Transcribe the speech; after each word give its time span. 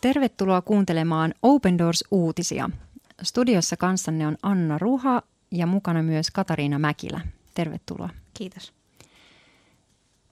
Tervetuloa 0.00 0.62
kuuntelemaan 0.62 1.34
Open 1.42 1.78
Doors-uutisia. 1.78 2.70
Studiossa 3.22 3.76
kanssanne 3.76 4.26
on 4.26 4.36
Anna 4.42 4.78
Ruha 4.78 5.22
ja 5.50 5.66
mukana 5.66 6.02
myös 6.02 6.30
Katariina 6.30 6.78
Mäkilä. 6.78 7.20
Tervetuloa. 7.54 8.08
Kiitos. 8.34 8.72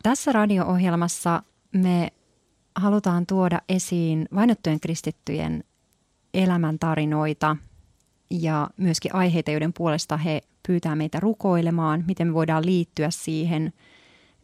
Tässä 0.03 0.33
radio-ohjelmassa 0.33 1.43
me 1.73 2.13
halutaan 2.75 3.27
tuoda 3.27 3.61
esiin 3.69 4.29
vainottujen 4.35 4.81
kristittyjen 4.81 5.65
elämäntarinoita 6.35 7.57
ja 8.31 8.71
myöskin 8.77 9.15
aiheita, 9.15 9.51
joiden 9.51 9.73
puolesta 9.73 10.17
he 10.17 10.41
pyytää 10.67 10.97
meitä 10.97 11.21
rukoilemaan, 11.21 12.05
miten 12.07 12.27
me 12.27 12.35
voidaan 12.35 12.67
liittyä 12.67 13.11
siihen, 13.11 13.73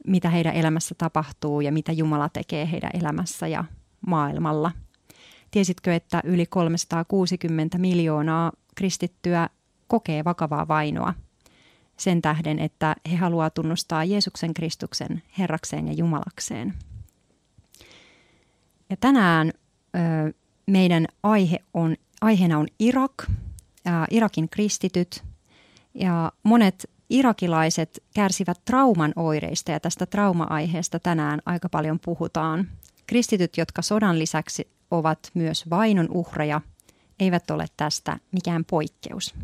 mitä 0.06 0.30
heidän 0.30 0.54
elämässä 0.54 0.94
tapahtuu 0.98 1.60
ja 1.60 1.72
mitä 1.72 1.92
Jumala 1.92 2.28
tekee 2.28 2.70
heidän 2.70 2.90
elämässä 2.94 3.46
ja 3.46 3.64
maailmalla. 4.06 4.70
Tiesitkö, 5.54 5.94
että 5.94 6.20
yli 6.24 6.46
360 6.46 7.78
miljoonaa 7.78 8.52
kristittyä 8.74 9.48
kokee 9.86 10.24
vakavaa 10.24 10.68
vainoa 10.68 11.14
sen 11.96 12.22
tähden, 12.22 12.58
että 12.58 12.96
he 13.10 13.16
haluaa 13.16 13.50
tunnustaa 13.50 14.04
Jeesuksen 14.04 14.54
Kristuksen 14.54 15.22
Herrakseen 15.38 15.86
ja 15.86 15.92
Jumalakseen. 15.92 16.74
Ja 18.90 18.96
tänään 18.96 19.52
ö, 19.94 20.32
meidän 20.66 21.06
aihe 21.22 21.58
on, 21.74 21.96
aiheena 22.20 22.58
on 22.58 22.66
Irak, 22.78 23.22
ä, 23.28 23.30
Irakin 24.10 24.48
kristityt 24.48 25.24
ja 25.94 26.32
monet 26.42 26.90
irakilaiset 27.10 28.02
kärsivät 28.14 28.60
trauman 28.64 29.12
oireista 29.16 29.72
ja 29.72 29.80
tästä 29.80 30.06
trauma-aiheesta 30.06 30.98
tänään 30.98 31.40
aika 31.46 31.68
paljon 31.68 31.98
puhutaan. 32.04 32.68
Kristityt, 33.06 33.56
jotka 33.56 33.82
sodan 33.82 34.18
lisäksi 34.18 34.68
ovat 34.90 35.30
myös 35.34 35.70
vainon 35.70 36.08
uhreja, 36.10 36.60
eivät 37.20 37.50
ole 37.50 37.66
tästä 37.76 38.18
mikään 38.32 38.64
poikkeus. 38.64 39.34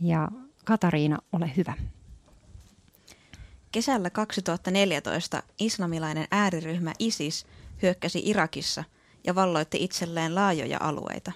Ja 0.00 0.28
Katariina, 0.64 1.18
ole 1.32 1.52
hyvä. 1.56 1.74
Kesällä 3.72 4.10
2014 4.10 5.42
islamilainen 5.58 6.26
ääriryhmä 6.30 6.92
ISIS 6.98 7.46
hyökkäsi 7.82 8.22
Irakissa 8.24 8.84
ja 9.24 9.34
valloitti 9.34 9.84
itselleen 9.84 10.34
laajoja 10.34 10.78
alueita. 10.80 11.32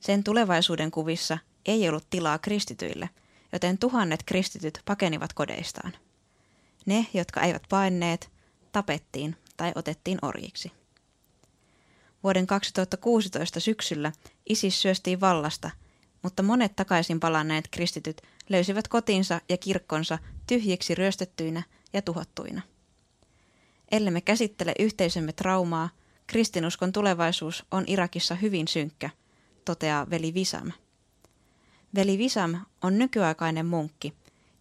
Sen 0.00 0.24
tulevaisuuden 0.24 0.90
kuvissa 0.90 1.38
ei 1.66 1.88
ollut 1.88 2.10
tilaa 2.10 2.38
kristityille, 2.38 3.10
joten 3.52 3.78
tuhannet 3.78 4.22
kristityt 4.22 4.82
pakenivat 4.84 5.32
kodeistaan. 5.32 5.92
Ne, 6.86 7.06
jotka 7.14 7.40
eivät 7.40 7.62
paenneet, 7.68 8.30
tapettiin 8.72 9.36
tai 9.58 9.72
otettiin 9.74 10.18
orjiksi. 10.22 10.72
Vuoden 12.22 12.46
2016 12.46 13.60
syksyllä 13.60 14.12
ISIS 14.48 14.82
syöstiin 14.82 15.20
vallasta, 15.20 15.70
mutta 16.22 16.42
monet 16.42 16.76
takaisin 16.76 17.20
palanneet 17.20 17.68
kristityt 17.70 18.22
löysivät 18.48 18.88
kotinsa 18.88 19.40
ja 19.48 19.56
kirkkonsa 19.56 20.18
tyhjiksi 20.46 20.94
ryöstettyinä 20.94 21.62
ja 21.92 22.02
tuhottuina. 22.02 22.62
Ellemme 23.90 24.20
käsittele 24.20 24.74
yhteisömme 24.78 25.32
traumaa, 25.32 25.88
kristinuskon 26.26 26.92
tulevaisuus 26.92 27.64
on 27.70 27.84
Irakissa 27.86 28.34
hyvin 28.34 28.68
synkkä, 28.68 29.10
toteaa 29.64 30.10
veli 30.10 30.34
Visam. 30.34 30.72
Veli 31.94 32.18
Visam 32.18 32.60
on 32.82 32.98
nykyaikainen 32.98 33.66
munkki, 33.66 34.14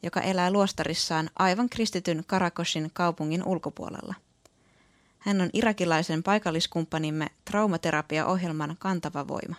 joka 0.04 0.22
elää 0.22 0.52
luostarissaan 0.52 1.30
aivan 1.40 1.70
kristityn 1.70 2.24
Karakoshin 2.28 2.92
kaupungin 2.94 3.44
ulkopuolella. 3.44 4.16
Hän 5.28 5.42
on 5.42 5.50
irakilaisen 5.54 6.24
paikalliskumppanimme 6.24 7.28
traumaterapiaohjelman 7.46 8.76
kantava 8.80 9.28
voima. 9.28 9.56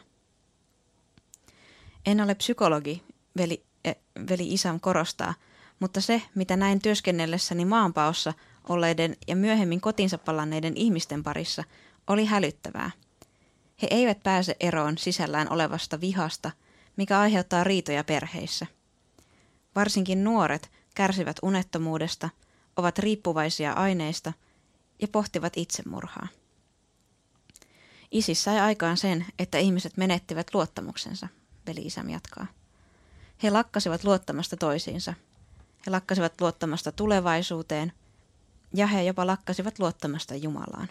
En 2.07 2.21
ole 2.21 2.35
psykologi, 2.35 3.03
veli, 3.37 3.65
eh, 3.85 3.97
veli 4.29 4.55
Isam 4.55 4.81
korostaa, 4.81 5.35
mutta 5.81 6.01
se, 6.01 6.23
mitä 6.35 6.57
näin 6.57 6.83
työskennellessäni 6.83 7.65
maanpaossa 7.65 8.35
olleiden 8.69 9.17
ja 9.27 9.37
myöhemmin 9.37 9.81
kotinsa 9.81 10.19
palanneiden 10.19 10.77
ihmisten 10.77 11.23
parissa, 11.23 11.65
oli 12.07 12.25
hälyttävää. 12.25 12.91
He 13.83 13.89
eivät 13.91 14.23
pääse 14.23 14.57
eroon 14.61 14.99
sisällään 14.99 15.53
olevasta 15.53 16.01
vihasta, 16.01 16.51
mikä 16.97 17.21
aiheuttaa 17.21 17.65
riitoja 17.65 18.05
perheissä. 18.05 18.67
Varsinkin 19.75 20.25
nuoret 20.25 20.71
kärsivät 20.95 21.37
unettomuudesta, 21.43 22.29
ovat 22.77 22.99
riippuvaisia 22.99 23.73
aineista– 23.73 24.33
ja 25.01 25.09
pohtivat 25.09 25.53
itsemurhaa. 25.57 26.29
Isis 28.11 28.45
sai 28.45 28.61
aikaan 28.61 28.97
sen, 28.97 29.27
että 29.39 29.59
ihmiset 29.59 29.97
menettivät 29.97 30.55
luottamuksensa, 30.55 31.29
veli 31.67 31.81
Isam 31.81 32.09
jatkaa. 32.09 32.47
He 33.43 33.51
lakkasivat 33.51 34.05
luottamasta 34.05 34.57
toisiinsa. 34.57 35.15
He 35.87 35.91
lakkasivat 35.91 36.41
luottamasta 36.41 36.93
tulevaisuuteen 36.93 37.93
ja 38.75 38.87
he 38.87 39.03
jopa 39.03 39.27
lakkasivat 39.27 39.79
luottamasta 39.79 40.35
Jumalaan. 40.35 40.89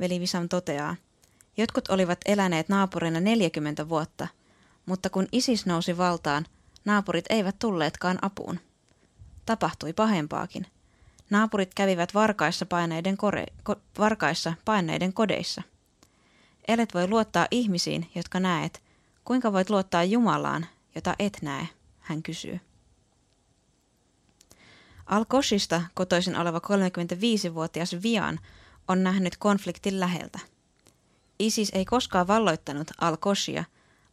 Veli 0.00 0.20
Visam 0.20 0.48
toteaa, 0.48 0.96
jotkut 1.56 1.88
olivat 1.88 2.18
eläneet 2.24 2.68
naapurina 2.68 3.20
40 3.20 3.88
vuotta, 3.88 4.28
mutta 4.86 5.10
kun 5.10 5.28
ISIS 5.32 5.66
nousi 5.66 5.98
valtaan, 5.98 6.46
naapurit 6.84 7.24
eivät 7.30 7.58
tulleetkaan 7.58 8.18
apuun. 8.22 8.60
Tapahtui 9.46 9.92
pahempaakin– 9.92 10.66
Naapurit 11.32 11.74
kävivät 11.74 12.14
varkaissa 12.14 12.66
paineiden, 12.66 13.16
kore, 13.16 13.46
ko, 13.62 13.76
varkaissa 13.98 14.54
paineiden 14.64 15.12
kodeissa. 15.12 15.62
Elet 16.68 16.94
voi 16.94 17.08
luottaa 17.08 17.46
ihmisiin, 17.50 18.10
jotka 18.14 18.40
näet. 18.40 18.82
Kuinka 19.24 19.52
voit 19.52 19.70
luottaa 19.70 20.04
Jumalaan, 20.04 20.66
jota 20.94 21.14
et 21.18 21.38
näe, 21.42 21.68
hän 22.00 22.22
kysyy. 22.22 22.60
Al-Koshista 25.06 25.82
kotoisin 25.94 26.36
oleva 26.36 26.58
35-vuotias 26.58 27.96
Vian 28.02 28.40
on 28.88 29.02
nähnyt 29.02 29.36
konfliktin 29.36 30.00
läheltä. 30.00 30.38
ISIS 31.38 31.70
ei 31.74 31.84
koskaan 31.84 32.26
valloittanut 32.26 32.90
Al-Koshia, 33.00 33.64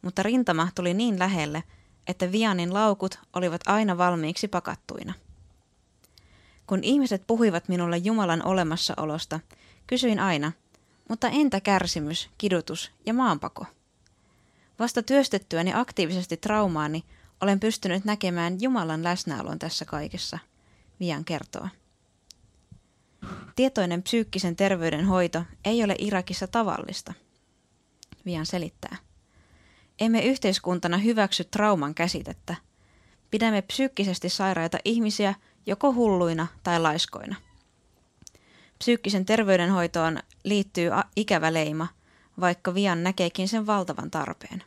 mutta 0.02 0.22
rintama 0.22 0.68
tuli 0.74 0.94
niin 0.94 1.18
lähelle, 1.18 1.62
että 2.06 2.32
Vianin 2.32 2.74
laukut 2.74 3.18
olivat 3.32 3.60
aina 3.66 3.98
valmiiksi 3.98 4.48
pakattuina– 4.48 5.14
kun 6.70 6.84
ihmiset 6.84 7.26
puhuivat 7.26 7.68
minulle 7.68 7.96
Jumalan 7.96 8.46
olemassaolosta, 8.46 9.40
kysyin 9.86 10.20
aina, 10.20 10.52
mutta 11.08 11.28
entä 11.28 11.60
kärsimys, 11.60 12.30
kidutus 12.38 12.92
ja 13.06 13.14
maanpako? 13.14 13.66
Vasta 14.78 15.02
työstettyäni 15.02 15.72
aktiivisesti 15.74 16.36
traumaani 16.36 17.04
olen 17.40 17.60
pystynyt 17.60 18.04
näkemään 18.04 18.60
Jumalan 18.60 19.04
läsnäolon 19.04 19.58
tässä 19.58 19.84
kaikessa, 19.84 20.38
Vian 21.00 21.24
kertoo. 21.24 21.68
Tietoinen 23.56 24.02
psyykkisen 24.02 24.56
terveyden 24.56 25.04
hoito 25.04 25.44
ei 25.64 25.84
ole 25.84 25.94
Irakissa 25.98 26.46
tavallista, 26.46 27.12
Vian 28.26 28.46
selittää. 28.46 28.96
Emme 30.00 30.20
yhteiskuntana 30.20 30.98
hyväksy 30.98 31.44
trauman 31.44 31.94
käsitettä. 31.94 32.56
Pidämme 33.30 33.62
psyykkisesti 33.62 34.28
sairaita 34.28 34.78
ihmisiä– 34.84 35.34
joko 35.66 35.94
hulluina 35.94 36.46
tai 36.62 36.80
laiskoina. 36.80 37.36
Psyykkisen 38.78 39.26
terveydenhoitoon 39.26 40.18
liittyy 40.44 40.90
ikävä 41.16 41.52
leima, 41.52 41.88
vaikka 42.40 42.74
Vian 42.74 43.02
näkeekin 43.02 43.48
sen 43.48 43.66
valtavan 43.66 44.10
tarpeen. 44.10 44.62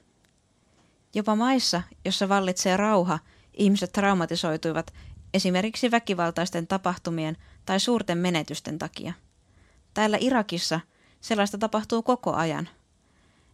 Jopa 1.14 1.36
maissa, 1.36 1.82
jossa 2.06 2.30
vallitsee 2.30 2.78
rauha, 2.78 3.20
ihmiset 3.54 3.92
traumatisoituivat 3.92 4.94
esimerkiksi 5.34 5.92
väkivaltaisten 5.92 6.68
tapahtumien 6.68 7.38
tai 7.66 7.80
suurten 7.80 8.18
menetysten 8.18 8.80
takia. 8.80 9.14
Täällä 9.94 10.18
Irakissa 10.22 10.80
sellaista 11.22 11.58
tapahtuu 11.58 12.04
koko 12.04 12.34
ajan. 12.34 12.70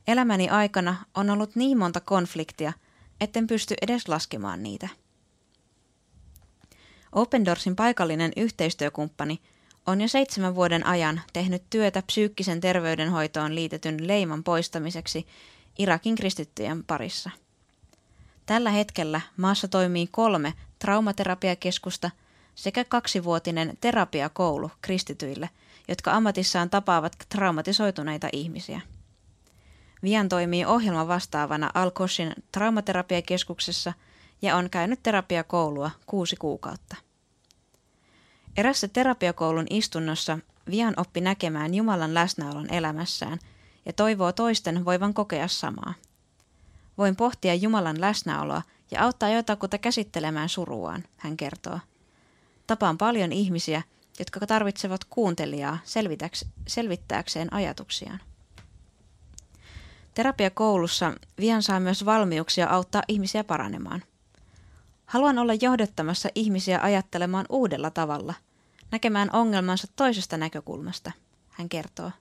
Elämäni 0.08 0.50
aikana 0.50 0.96
on 1.16 1.30
ollut 1.30 1.56
niin 1.56 1.78
monta 1.78 2.00
konfliktia, 2.00 2.74
etten 3.22 3.48
pysty 3.48 3.76
edes 3.82 4.08
laskemaan 4.08 4.64
niitä. 4.64 4.90
Open 7.12 7.46
Doorsin 7.46 7.76
paikallinen 7.76 8.32
yhteistyökumppani 8.38 9.40
on 9.88 10.02
jo 10.02 10.08
seitsemän 10.08 10.56
vuoden 10.56 10.86
ajan 10.86 11.22
tehnyt 11.34 11.64
työtä 11.70 12.02
psyykkisen 12.02 12.62
terveydenhoitoon 12.62 13.56
liitetyn 13.56 14.08
leiman 14.08 14.44
poistamiseksi 14.44 15.28
Irakin 15.80 16.16
kristittyjen 16.16 16.84
parissa. 16.84 17.30
Tällä 18.46 18.70
hetkellä 18.70 19.22
maassa 19.38 19.68
toimii 19.68 20.08
kolme 20.12 20.54
traumaterapiakeskusta 20.80 22.12
sekä 22.56 22.84
kaksivuotinen 22.84 23.78
terapiakoulu 23.82 24.72
kristityille, 24.82 25.50
jotka 25.88 26.12
ammatissaan 26.12 26.70
tapaavat 26.70 27.14
traumatisoituneita 27.30 28.30
ihmisiä. 28.34 28.82
Vian 30.04 30.30
toimii 30.30 30.66
ohjelma 30.66 31.08
vastaavana 31.08 31.72
Al-Koshin 31.74 32.34
traumaterapiakeskuksessa– 32.52 33.94
ja 34.42 34.56
on 34.56 34.70
käynyt 34.70 35.04
terapiakoulua 35.04 35.92
kuusi 36.06 36.36
kuukautta. 36.36 36.96
Erässä 38.58 38.88
terapiakoulun 38.88 39.68
istunnossa 39.70 40.40
Vian 40.72 40.94
oppi 40.98 41.22
näkemään 41.22 41.74
Jumalan 41.74 42.14
läsnäolon 42.14 42.74
elämässään 42.74 43.40
ja 43.86 43.94
toivoo 43.94 44.32
toisten 44.32 44.86
voivan 44.86 45.14
kokea 45.14 45.48
samaa. 45.48 45.94
Voin 46.98 47.16
pohtia 47.16 47.56
Jumalan 47.56 48.02
läsnäoloa 48.02 48.62
ja 48.92 49.04
auttaa 49.04 49.30
jotakuta 49.30 49.78
käsittelemään 49.78 50.50
suruaan, 50.50 51.04
hän 51.18 51.38
kertoo. 51.38 51.80
Tapaan 52.68 52.98
paljon 52.98 53.32
ihmisiä, 53.32 53.82
jotka 54.20 54.48
tarvitsevat 54.48 55.06
kuuntelijaa 55.06 55.78
selvittääkseen 56.68 57.54
ajatuksiaan. 57.54 58.20
Terapiakoulussa 60.14 61.14
Vian 61.40 61.64
saa 61.64 61.80
myös 61.80 62.06
valmiuksia 62.06 62.68
auttaa 62.68 63.02
ihmisiä 63.08 63.44
paranemaan. 63.44 64.04
Haluan 65.10 65.40
olla 65.40 65.54
johdottamassa 65.54 66.30
ihmisiä 66.36 66.80
ajattelemaan 66.82 67.46
uudella 67.50 67.90
tavalla, 67.92 68.34
näkemään 68.92 69.30
ongelmansa 69.34 69.88
toisesta 69.96 70.38
näkökulmasta, 70.38 71.12
hän 71.50 71.70
kertoo. 71.70 72.12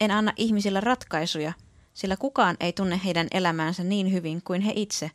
En 0.00 0.10
anna 0.10 0.32
ihmisille 0.36 0.80
ratkaisuja, 0.80 1.52
sillä 1.94 2.16
kukaan 2.16 2.56
ei 2.60 2.72
tunne 2.72 3.00
heidän 3.04 3.26
elämäänsä 3.30 3.84
niin 3.84 4.12
hyvin 4.12 4.42
kuin 4.42 4.62
he 4.62 4.72
itse, 4.76 5.10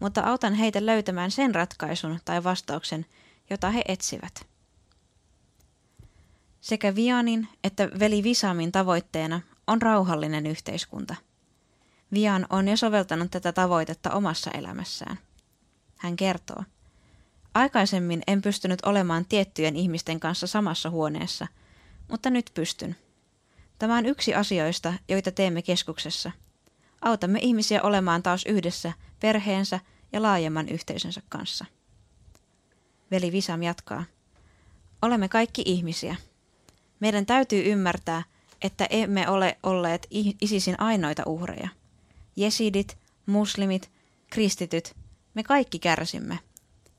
mutta 0.00 0.20
autan 0.20 0.54
heitä 0.54 0.86
löytämään 0.86 1.30
sen 1.30 1.54
ratkaisun 1.54 2.20
tai 2.24 2.44
vastauksen, 2.44 3.06
jota 3.50 3.70
he 3.70 3.84
etsivät. 3.88 4.46
Sekä 6.60 6.94
Vianin 6.94 7.48
että 7.64 7.90
veli 7.98 8.22
Visamin 8.22 8.72
tavoitteena 8.72 9.40
on 9.66 9.82
rauhallinen 9.82 10.46
yhteiskunta. 10.46 11.14
Vian 12.12 12.46
on 12.50 12.68
jo 12.68 12.76
soveltanut 12.76 13.30
tätä 13.30 13.52
tavoitetta 13.52 14.10
omassa 14.10 14.50
elämässään. 14.50 15.18
Hän 16.02 16.16
kertoo. 16.16 16.64
Aikaisemmin 17.54 18.22
en 18.26 18.42
pystynyt 18.42 18.84
olemaan 18.84 19.24
tiettyjen 19.24 19.76
ihmisten 19.76 20.20
kanssa 20.20 20.46
samassa 20.46 20.90
huoneessa, 20.90 21.46
mutta 22.08 22.30
nyt 22.30 22.50
pystyn. 22.54 22.96
Tämä 23.78 23.96
on 23.96 24.06
yksi 24.06 24.34
asioista, 24.34 24.94
joita 25.08 25.30
teemme 25.30 25.62
keskuksessa. 25.62 26.30
Autamme 27.00 27.38
ihmisiä 27.42 27.82
olemaan 27.82 28.22
taas 28.22 28.44
yhdessä 28.46 28.92
perheensä 29.20 29.80
ja 30.12 30.22
laajemman 30.22 30.68
yhteisönsä 30.68 31.22
kanssa. 31.28 31.64
Veli 33.10 33.32
Visam 33.32 33.62
jatkaa. 33.62 34.04
Olemme 35.02 35.28
kaikki 35.28 35.62
ihmisiä. 35.66 36.16
Meidän 37.00 37.26
täytyy 37.26 37.72
ymmärtää, 37.72 38.22
että 38.62 38.86
emme 38.90 39.28
ole 39.28 39.58
olleet 39.62 40.06
ISISin 40.40 40.80
ainoita 40.80 41.22
uhreja. 41.26 41.68
Jesidit, 42.36 42.98
muslimit, 43.26 43.90
kristityt, 44.30 45.01
me 45.34 45.42
kaikki 45.42 45.78
kärsimme. 45.78 46.38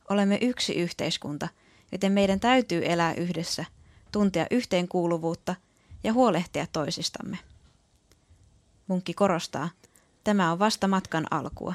Olemme 0.09 0.37
yksi 0.41 0.73
yhteiskunta, 0.73 1.47
joten 1.91 2.11
meidän 2.11 2.39
täytyy 2.39 2.81
elää 2.85 3.13
yhdessä, 3.13 3.65
tuntea 4.11 4.47
yhteenkuuluvuutta 4.51 5.55
ja 6.03 6.13
huolehtia 6.13 6.67
toisistamme. 6.71 7.37
Munkki 8.87 9.13
korostaa, 9.13 9.69
tämä 10.23 10.51
on 10.51 10.59
vasta 10.59 10.87
matkan 10.87 11.25
alkua. 11.31 11.73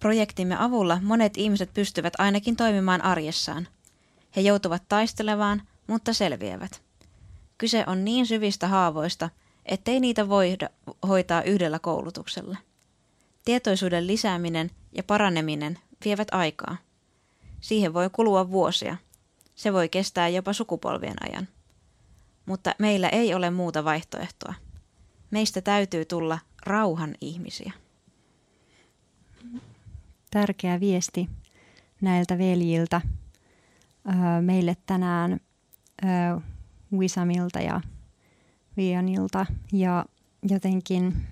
Projektimme 0.00 0.56
avulla 0.58 1.00
monet 1.02 1.36
ihmiset 1.36 1.74
pystyvät 1.74 2.12
ainakin 2.18 2.56
toimimaan 2.56 3.04
arjessaan. 3.04 3.68
He 4.36 4.40
joutuvat 4.40 4.82
taistelemaan, 4.88 5.62
mutta 5.86 6.12
selviävät. 6.12 6.82
Kyse 7.58 7.84
on 7.86 8.04
niin 8.04 8.26
syvistä 8.26 8.68
haavoista, 8.68 9.30
ettei 9.66 10.00
niitä 10.00 10.28
voida 10.28 10.68
hoitaa 11.08 11.42
yhdellä 11.42 11.78
koulutuksella. 11.78 12.56
Tietoisuuden 13.44 14.06
lisääminen 14.06 14.70
ja 14.92 15.02
paraneminen 15.02 15.78
vievät 16.04 16.28
aikaa. 16.32 16.76
Siihen 17.60 17.94
voi 17.94 18.10
kulua 18.10 18.50
vuosia. 18.50 18.96
Se 19.54 19.72
voi 19.72 19.88
kestää 19.88 20.28
jopa 20.28 20.52
sukupolvien 20.52 21.16
ajan. 21.28 21.48
Mutta 22.46 22.74
meillä 22.78 23.08
ei 23.08 23.34
ole 23.34 23.50
muuta 23.50 23.84
vaihtoehtoa. 23.84 24.54
Meistä 25.30 25.60
täytyy 25.60 26.04
tulla 26.04 26.38
rauhan 26.66 27.14
ihmisiä. 27.20 27.72
Tärkeä 30.30 30.80
viesti 30.80 31.28
näiltä 32.00 32.38
veljiltä 32.38 33.00
meille 34.40 34.76
tänään 34.86 35.40
Wisamilta 36.92 37.60
ja 37.60 37.80
Vianilta. 38.76 39.46
Ja 39.72 40.04
jotenkin 40.50 41.26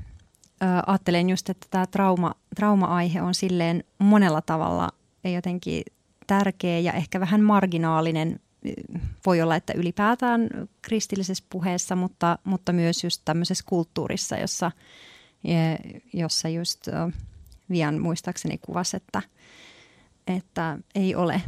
ajattelen 0.87 1.31
just, 1.31 1.51
että 1.51 1.67
tämä 1.71 1.87
trauma, 1.87 2.35
trauma-aihe 2.57 3.23
on 3.23 3.35
silleen 3.35 3.85
monella 3.99 4.41
tavalla 4.43 4.89
jotenkin 5.25 5.83
tärkeä 6.27 6.79
ja 6.79 6.93
ehkä 6.93 7.21
vähän 7.21 7.43
marginaalinen. 7.43 8.41
Voi 9.27 9.43
olla, 9.43 9.57
että 9.57 9.73
ylipäätään 9.77 10.49
kristillisessä 10.83 11.45
puheessa, 11.51 11.97
mutta, 11.97 12.39
mutta 12.45 12.73
myös 12.73 13.05
just 13.05 13.23
tämmöisessä 13.25 13.65
kulttuurissa, 13.69 14.37
jossa, 14.37 14.71
jossa 16.13 16.49
just 16.49 16.89
Vian 17.71 17.99
muistaakseni 17.99 18.59
kuvasi, 18.59 18.97
että, 18.97 19.23
että 20.27 20.79
ei 20.95 21.15
ole 21.15 21.43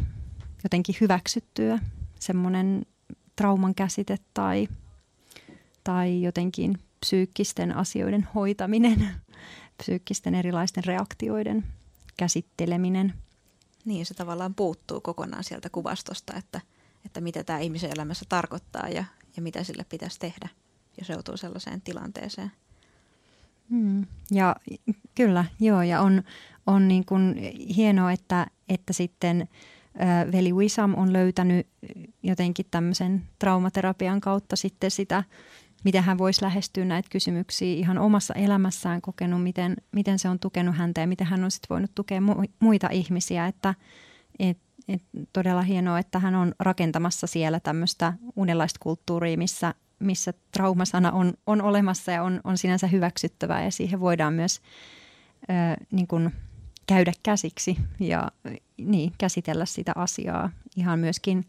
jotenkin 0.65 0.95
hyväksyttyä 1.01 1.79
semmoinen 2.21 2.87
trauman 3.37 3.75
käsite 3.75 4.17
tai, 4.35 4.69
tai 5.85 6.23
jotenkin 6.23 6.79
psyykkisten 7.05 7.77
asioiden 7.77 8.29
hoitaminen, 8.35 9.09
psyykkisten 9.83 10.35
erilaisten 10.35 10.85
reaktioiden 10.85 11.65
käsitteleminen. 12.17 13.15
Niin, 13.85 14.07
se 14.07 14.15
tavallaan 14.15 14.55
puuttuu 14.55 15.01
kokonaan 15.01 15.45
sieltä 15.45 15.71
kuvastosta, 15.71 16.35
että, 16.37 16.61
että 17.05 17.21
mitä 17.21 17.45
tämä 17.45 17.59
ihmisen 17.59 17.91
elämässä 17.95 18.25
tarkoittaa 18.29 18.89
ja, 18.89 19.05
ja 19.37 19.43
mitä 19.43 19.65
sille 19.65 19.85
pitäisi 19.89 20.19
tehdä, 20.19 20.49
jos 20.99 21.09
joutuu 21.09 21.37
sellaiseen 21.37 21.81
tilanteeseen. 21.81 22.53
Hmm. 23.71 24.07
Ja 24.31 24.57
kyllä, 25.15 25.45
joo, 25.61 25.83
ja 25.83 26.01
on, 26.01 26.23
on 26.67 26.89
niin 26.89 27.05
kuin 27.05 27.35
hienoa, 27.77 28.13
että, 28.13 28.47
että 28.69 28.93
sitten 28.93 29.49
veli 30.33 30.53
Wisam 30.53 30.95
on 30.95 31.13
löytänyt 31.13 31.67
jotenkin 32.23 32.67
tämmöisen 32.71 33.23
traumaterapian 33.39 34.21
kautta 34.21 34.57
sitten 34.57 34.91
sitä, 34.91 35.25
miten 35.85 36.03
hän 36.03 36.19
voisi 36.19 36.43
lähestyä 36.43 36.85
näitä 36.85 37.09
kysymyksiä 37.11 37.75
ihan 37.75 37.99
omassa 37.99 38.35
elämässään 38.35 39.01
kokenut, 39.01 39.43
miten, 39.43 39.77
miten 39.93 40.19
se 40.19 40.29
on 40.29 40.39
tukenut 40.39 40.77
häntä 40.77 41.01
ja 41.01 41.07
miten 41.07 41.27
hän 41.27 41.45
on 41.45 41.51
sitten 41.51 41.69
voinut 41.71 41.91
tukea 41.95 42.21
muita 42.61 42.89
ihmisiä. 42.93 43.47
Että 43.47 43.75
et, 44.39 44.59
et 44.89 45.03
todella 45.33 45.63
hienoa, 45.63 45.99
että 45.99 46.19
hän 46.19 46.35
on 46.35 46.55
rakentamassa 46.59 47.27
siellä 47.27 47.61
tämmöistä 47.61 48.13
uudenlaista 48.37 48.79
kulttuuria, 48.83 49.39
missä, 49.39 49.75
missä 49.99 50.33
traumasana 50.53 51.13
on, 51.13 51.33
on 51.47 51.63
olemassa 51.63 52.13
ja 52.13 52.23
on, 52.23 52.41
on 52.45 52.59
sinänsä 52.59 52.87
hyväksyttävää 52.87 53.65
ja 53.65 53.71
siihen 53.71 54.01
voidaan 54.01 54.35
myös 54.35 54.61
ö, 55.43 55.85
niin 55.91 56.07
kuin 56.07 56.33
käydä 56.87 57.13
käsiksi 57.23 57.77
ja 58.01 58.31
niin, 58.77 59.13
käsitellä 59.19 59.67
sitä 59.67 59.93
asiaa 59.95 60.51
ihan 60.77 60.99
myöskin, 60.99 61.45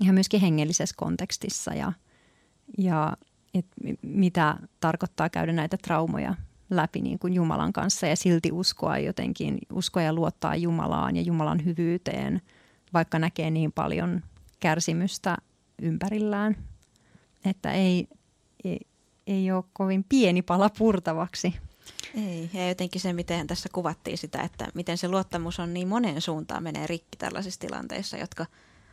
ihan 0.00 0.14
myöskin 0.14 0.40
hengellisessä 0.40 0.94
kontekstissa 0.98 1.74
ja, 1.74 1.92
ja 2.78 3.16
et 3.54 3.66
mitä 4.02 4.56
tarkoittaa 4.80 5.28
käydä 5.28 5.52
näitä 5.52 5.76
traumoja 5.76 6.34
läpi 6.70 7.00
niin 7.00 7.18
kuin 7.18 7.32
Jumalan 7.32 7.72
kanssa 7.72 8.06
ja 8.06 8.16
silti 8.16 8.52
uskoa 8.52 8.98
jotenkin, 8.98 9.58
uskoa 9.72 10.02
ja 10.02 10.12
luottaa 10.12 10.56
Jumalaan 10.56 11.16
ja 11.16 11.22
Jumalan 11.22 11.64
hyvyyteen, 11.64 12.42
vaikka 12.92 13.18
näkee 13.18 13.50
niin 13.50 13.72
paljon 13.72 14.22
kärsimystä 14.60 15.36
ympärillään, 15.82 16.56
että 17.44 17.72
ei, 17.72 18.08
ei, 18.64 18.80
ei 19.26 19.52
ole 19.52 19.64
kovin 19.72 20.04
pieni 20.08 20.42
pala 20.42 20.70
purtavaksi. 20.78 21.54
Ei, 22.14 22.50
ja 22.54 22.68
jotenkin 22.68 23.00
se, 23.00 23.12
miten 23.12 23.46
tässä 23.46 23.68
kuvattiin 23.72 24.18
sitä, 24.18 24.42
että 24.42 24.68
miten 24.74 24.98
se 24.98 25.08
luottamus 25.08 25.60
on 25.60 25.74
niin 25.74 25.88
moneen 25.88 26.20
suuntaan 26.20 26.62
menee 26.62 26.86
rikki 26.86 27.18
tällaisissa 27.18 27.60
tilanteissa, 27.60 28.16
jotka 28.16 28.46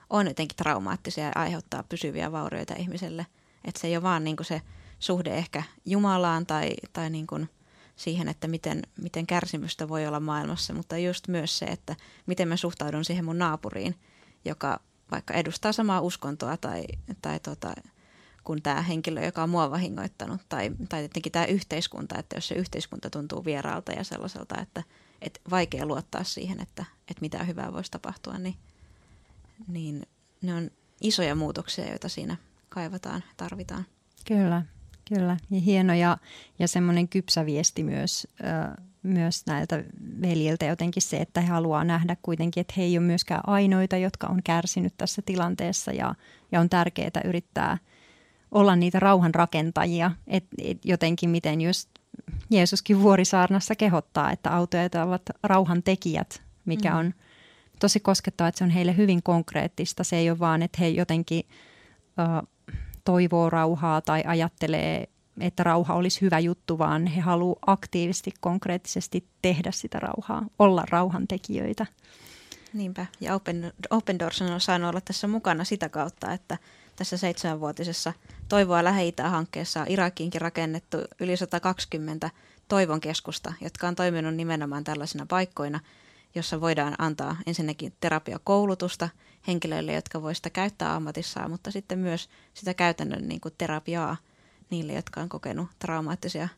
on 0.09 0.27
jotenkin 0.27 0.57
traumaattisia 0.57 1.23
ja 1.23 1.31
aiheuttaa 1.35 1.83
pysyviä 1.83 2.31
vaurioita 2.31 2.73
ihmiselle. 2.73 3.25
Että 3.65 3.81
se 3.81 3.87
ei 3.87 3.95
ole 3.95 4.03
vaan 4.03 4.23
niin 4.23 4.35
kuin 4.35 4.45
se 4.45 4.61
suhde 4.99 5.37
ehkä 5.37 5.63
Jumalaan 5.85 6.45
tai, 6.45 6.73
tai 6.93 7.09
niin 7.09 7.27
kuin 7.27 7.49
siihen, 7.95 8.27
että 8.27 8.47
miten, 8.47 8.81
miten 9.01 9.27
kärsimystä 9.27 9.89
voi 9.89 10.07
olla 10.07 10.19
maailmassa, 10.19 10.73
mutta 10.73 10.97
just 10.97 11.27
myös 11.27 11.59
se, 11.59 11.65
että 11.65 11.95
miten 12.25 12.47
mä 12.47 12.57
suhtaudun 12.57 13.05
siihen 13.05 13.25
mun 13.25 13.37
naapuriin, 13.37 13.95
joka 14.45 14.79
vaikka 15.11 15.33
edustaa 15.33 15.71
samaa 15.71 16.01
uskontoa 16.01 16.57
tai, 16.57 16.83
tai 17.21 17.39
tota, 17.39 17.73
kuin 18.43 18.61
tämä 18.61 18.81
henkilö, 18.81 19.25
joka 19.25 19.43
on 19.43 19.49
mua 19.49 19.71
vahingoittanut, 19.71 20.41
tai, 20.49 20.71
tai 20.89 21.01
tietenkin 21.01 21.31
tämä 21.31 21.45
yhteiskunta, 21.45 22.19
että 22.19 22.37
jos 22.37 22.47
se 22.47 22.55
yhteiskunta 22.55 23.09
tuntuu 23.09 23.45
vieraalta 23.45 23.91
ja 23.91 24.03
sellaiselta, 24.03 24.61
että, 24.61 24.83
että 25.21 25.39
vaikea 25.49 25.85
luottaa 25.85 26.23
siihen, 26.23 26.59
että, 26.59 26.85
että 26.99 27.21
mitä 27.21 27.43
hyvää 27.43 27.73
voisi 27.73 27.91
tapahtua, 27.91 28.37
niin, 28.37 28.55
niin 29.67 30.07
ne 30.41 30.53
on 30.55 30.71
isoja 31.01 31.35
muutoksia, 31.35 31.89
joita 31.89 32.09
siinä 32.09 32.37
kaivataan, 32.75 33.23
tarvitaan. 33.37 33.85
Kyllä, 34.27 34.63
kyllä. 35.09 35.37
Ja 35.51 35.59
hieno 35.59 35.93
ja, 35.93 36.17
ja 36.59 36.67
semmoinen 36.67 37.07
kypsä 37.07 37.45
viesti 37.45 37.83
myös 37.83 38.27
äh, 38.45 38.85
myös 39.03 39.45
näiltä 39.45 39.83
veljiltä 40.21 40.65
jotenkin 40.65 41.01
se, 41.01 41.17
että 41.17 41.41
he 41.41 41.47
haluaa 41.47 41.83
nähdä 41.83 42.17
kuitenkin, 42.21 42.61
että 42.61 42.73
he 42.77 42.83
ei 42.83 42.97
ole 42.97 43.05
myöskään 43.05 43.41
ainoita, 43.47 43.97
jotka 43.97 44.27
on 44.27 44.43
kärsinyt 44.43 44.93
tässä 44.97 45.21
tilanteessa 45.25 45.91
ja, 45.91 46.15
ja 46.51 46.59
on 46.59 46.69
tärkeää 46.69 47.21
yrittää 47.25 47.77
olla 48.51 48.75
niitä 48.75 48.99
rauhanrakentajia, 48.99 50.11
että 50.27 50.55
et 50.61 50.85
jotenkin 50.85 51.29
miten 51.29 51.61
just 51.61 51.89
Jeesuskin 52.49 53.01
vuorisaarnassa 53.01 53.75
kehottaa, 53.75 54.31
että 54.31 54.55
autojat 54.55 54.95
ovat 54.95 55.21
rauhan 55.43 55.83
tekijät, 55.83 56.41
mikä 56.65 56.91
mm. 56.91 56.97
on 56.97 57.13
tosi 57.79 57.99
koskettavaa, 57.99 58.49
että 58.49 58.59
se 58.59 58.63
on 58.63 58.69
heille 58.69 58.97
hyvin 58.97 59.23
konkreettista. 59.23 60.03
Se 60.03 60.15
ei 60.15 60.29
ole 60.29 60.39
vaan, 60.39 60.61
että 60.61 60.77
he 60.81 60.87
jotenkin 60.87 61.43
toivoo 63.05 63.49
rauhaa 63.49 64.01
tai 64.01 64.23
ajattelee, 64.27 65.09
että 65.39 65.63
rauha 65.63 65.93
olisi 65.93 66.21
hyvä 66.21 66.39
juttu, 66.39 66.77
vaan 66.77 67.07
he 67.07 67.21
haluavat 67.21 67.59
aktiivisesti, 67.67 68.31
konkreettisesti 68.39 69.27
tehdä 69.41 69.71
sitä 69.71 69.99
rauhaa, 69.99 70.45
olla 70.59 70.83
rauhantekijöitä. 70.89 71.85
Niinpä, 72.73 73.05
ja 73.21 73.35
Open, 73.35 73.73
Open 73.89 74.19
Doors 74.19 74.41
on 74.41 74.61
saanut 74.61 74.89
olla 74.89 75.01
tässä 75.01 75.27
mukana 75.27 75.63
sitä 75.63 75.89
kautta, 75.89 76.31
että 76.31 76.57
tässä 76.95 77.17
seitsemänvuotisessa 77.17 78.13
Toivoa 78.49 78.83
lähi 78.83 79.13
hankkeessa 79.23 79.81
on 79.81 79.87
Irakiinkin 79.89 80.41
rakennettu 80.41 80.97
yli 81.19 81.37
120 81.37 82.29
toivon 82.67 83.01
keskusta, 83.01 83.53
jotka 83.61 83.87
on 83.87 83.95
toiminut 83.95 84.35
nimenomaan 84.35 84.83
tällaisina 84.83 85.25
paikkoina, 85.25 85.79
jossa 86.35 86.61
voidaan 86.61 86.95
antaa 86.97 87.37
ensinnäkin 87.45 87.93
terapiakoulutusta 87.99 89.09
henkilöille, 89.47 89.93
jotka 89.93 90.21
voivat 90.21 90.37
sitä 90.37 90.49
käyttää 90.49 90.95
ammatissaan, 90.95 91.51
mutta 91.51 91.71
sitten 91.71 91.99
myös 91.99 92.29
sitä 92.53 92.73
käytännön 92.73 93.27
niin 93.27 93.41
kuin 93.41 93.53
terapiaa 93.57 94.17
niille, 94.69 94.93
jotka 94.93 95.21
on 95.21 95.29
kokenut 95.29 95.69
traumaattisia 95.79 96.49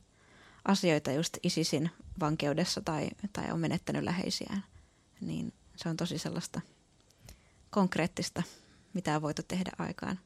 asioita 0.66 1.12
just 1.12 1.38
ISISin 1.44 1.92
vankeudessa 2.20 2.82
tai, 2.82 3.10
tai 3.34 3.52
on 3.52 3.60
menettänyt 3.60 4.04
läheisiään. 4.04 4.64
Niin 5.22 5.54
se 5.76 5.90
on 5.90 5.98
tosi 5.98 6.18
sellaista 6.18 6.62
konkreettista, 7.70 8.44
mitä 8.94 9.16
on 9.16 9.22
voitu 9.22 9.42
tehdä 9.48 9.72
aikaan. 9.78 10.20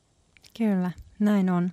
Kyllä, 0.58 0.92
näin 1.20 1.50
on. 1.50 1.72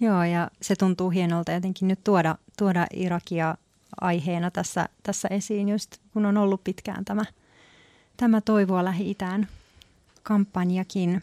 Joo, 0.00 0.24
ja 0.24 0.50
se 0.62 0.76
tuntuu 0.76 1.10
hienolta 1.10 1.52
jotenkin 1.52 1.88
nyt 1.88 2.04
tuoda, 2.04 2.38
tuoda 2.58 2.86
Irakia 2.92 3.56
aiheena 4.00 4.50
tässä, 4.50 4.88
tässä 5.02 5.28
esiin, 5.28 5.68
just 5.68 5.96
kun 6.12 6.26
on 6.26 6.36
ollut 6.36 6.64
pitkään 6.64 7.04
tämä, 7.04 7.24
tämä 8.16 8.40
Toivoa 8.40 8.84
Lähi-Itään 8.84 9.48
kampanjakin. 10.22 11.22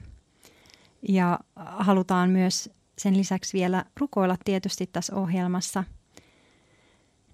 Ja 1.10 1.40
halutaan 1.56 2.30
myös 2.30 2.70
sen 2.98 3.18
lisäksi 3.18 3.58
vielä 3.58 3.86
rukoilla 4.00 4.38
tietysti 4.46 4.88
tässä 4.88 5.16
ohjelmassa 5.16 5.84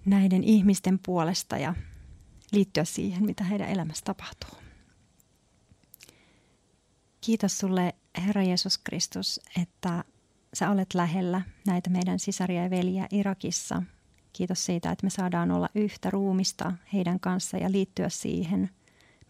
näiden 0.04 0.44
ihmisten 0.44 0.98
puolesta 0.98 1.58
ja 1.58 1.74
liittyä 2.52 2.84
siihen, 2.84 3.24
mitä 3.24 3.44
heidän 3.44 3.68
elämässä 3.68 4.04
tapahtuu. 4.04 4.58
Kiitos 7.20 7.58
sulle 7.58 7.94
Herra 8.26 8.42
Jeesus 8.42 8.78
Kristus, 8.78 9.40
että 9.62 10.04
sä 10.54 10.70
olet 10.70 10.94
lähellä 10.94 11.42
näitä 11.66 11.90
meidän 11.90 12.18
sisaria 12.18 12.62
ja 12.62 12.70
veliä 12.70 13.06
Irakissa. 13.10 13.82
Kiitos 14.34 14.66
siitä, 14.66 14.90
että 14.90 15.06
me 15.06 15.10
saadaan 15.10 15.50
olla 15.50 15.68
yhtä 15.74 16.10
ruumista 16.10 16.72
heidän 16.92 17.20
kanssa 17.20 17.56
ja 17.56 17.72
liittyä 17.72 18.08
siihen, 18.08 18.70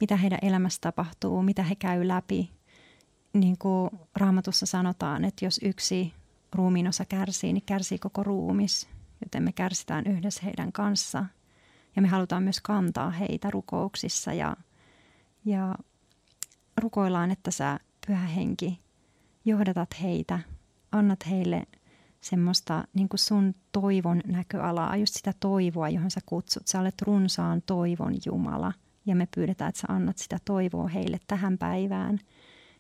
mitä 0.01 0.17
heidän 0.17 0.39
elämässä 0.43 0.79
tapahtuu, 0.81 1.43
mitä 1.43 1.63
he 1.63 1.75
käy 1.75 2.09
läpi. 2.09 2.51
Niin 3.33 3.59
kuin 3.59 3.91
raamatussa 4.15 4.67
sanotaan, 4.67 5.25
että 5.25 5.45
jos 5.45 5.61
yksi 5.63 6.13
ruumiin 6.53 6.89
osa 6.89 7.05
kärsii, 7.05 7.53
niin 7.53 7.63
kärsii 7.67 7.99
koko 7.99 8.23
ruumis, 8.23 8.89
joten 9.25 9.43
me 9.43 9.53
kärsitään 9.53 10.07
yhdessä 10.07 10.41
heidän 10.45 10.73
kanssa. 10.73 11.25
Ja 11.97 12.03
me 12.03 12.09
halutaan 12.09 12.43
myös 12.43 12.61
kantaa 12.61 13.11
heitä 13.11 13.51
rukouksissa 13.51 14.33
ja, 14.33 14.57
ja 15.45 15.75
rukoillaan, 16.77 17.31
että 17.31 17.51
sä 17.51 17.81
pyhä 18.07 18.27
henki, 18.27 18.81
johdatat 19.45 20.03
heitä, 20.03 20.39
annat 20.93 21.31
heille 21.31 21.67
semmoista 22.25 22.85
niin 22.95 23.09
kuin 23.09 23.21
sun 23.21 23.55
toivon 23.73 24.21
näköalaa, 24.27 24.97
just 24.97 25.15
sitä 25.15 25.33
toivoa, 25.41 25.89
johon 25.89 26.11
sä 26.11 26.21
kutsut. 26.27 26.67
Sä 26.67 26.81
olet 26.81 27.03
runsaan 27.03 27.63
toivon 27.67 28.15
Jumala 28.27 28.73
ja 29.07 29.17
me 29.17 29.29
pyydetään, 29.35 29.69
että 29.69 29.81
sä 29.81 29.87
annat 29.89 30.19
sitä 30.19 30.39
toivoa 30.45 30.89
heille 30.89 31.21
tähän 31.27 31.59
päivään 31.59 32.19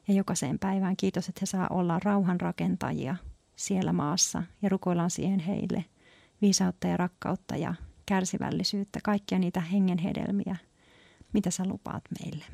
ja 0.08 0.14
jokaiseen 0.14 0.58
päivään. 0.58 0.96
Kiitos, 0.96 1.28
että 1.28 1.38
he 1.42 1.46
saa 1.46 1.66
olla 1.70 2.00
rauhanrakentajia 2.04 3.16
siellä 3.56 3.92
maassa 3.92 4.42
ja 4.62 4.68
rukoillaan 4.68 5.10
siihen 5.10 5.40
heille 5.40 5.84
viisautta 6.42 6.88
ja 6.88 6.96
rakkautta 6.96 7.56
ja 7.56 7.74
kärsivällisyyttä, 8.06 8.98
kaikkia 9.02 9.38
niitä 9.38 9.60
hengenhedelmiä, 9.60 10.56
mitä 11.32 11.50
sä 11.50 11.64
lupaat 11.66 12.04
meille 12.20 12.44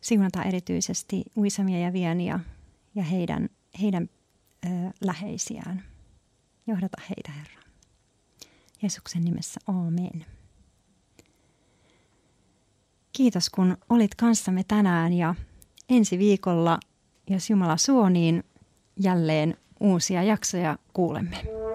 siunata 0.00 0.42
erityisesti 0.42 1.24
Uisamia 1.36 1.78
ja 1.78 1.92
Viania 1.92 2.40
ja 2.94 3.02
heidän, 3.02 3.48
heidän 3.80 4.08
läheisiään. 5.00 5.84
Johdata 6.66 6.98
heitä, 7.00 7.32
Herra. 7.32 7.62
Jeesuksen 8.82 9.24
nimessä, 9.24 9.60
amen. 9.66 10.26
Kiitos, 13.12 13.50
kun 13.50 13.76
olit 13.88 14.14
kanssamme 14.14 14.64
tänään 14.68 15.12
ja 15.12 15.34
ensi 15.88 16.18
viikolla, 16.18 16.80
jos 17.30 17.50
Jumala 17.50 17.76
suo, 17.76 18.08
niin 18.08 18.44
jälleen 19.00 19.56
uusia 19.80 20.22
jaksoja 20.22 20.78
kuulemme. 20.92 21.65